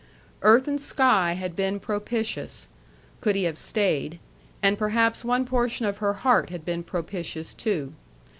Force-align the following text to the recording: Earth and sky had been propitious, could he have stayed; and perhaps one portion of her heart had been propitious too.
Earth 0.41 0.67
and 0.67 0.81
sky 0.81 1.33
had 1.33 1.55
been 1.55 1.79
propitious, 1.79 2.67
could 3.19 3.35
he 3.35 3.43
have 3.43 3.55
stayed; 3.55 4.17
and 4.63 4.75
perhaps 4.79 5.23
one 5.23 5.45
portion 5.45 5.85
of 5.85 5.97
her 5.97 6.13
heart 6.25 6.49
had 6.49 6.65
been 6.65 6.81
propitious 6.81 7.53
too. 7.53 7.93